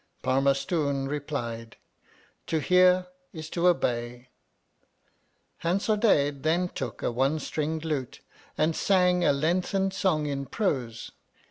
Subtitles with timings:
[0.23, 1.77] Parmarstoon replied,
[2.47, 4.29] To hear is to obey.
[5.61, 8.21] Hansardadade then took a one stringed lute,
[8.57, 11.11] and sang a lengthened song in prose.